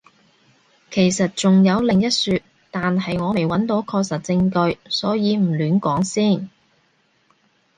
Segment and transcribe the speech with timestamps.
[0.89, 2.39] 其實仲有另一說，
[2.71, 6.49] 但係我未揾到確實證據，所以唔亂講先